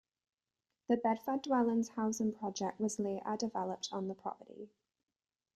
[0.87, 4.71] The Bedford Dwellings housing project was later developed on the property.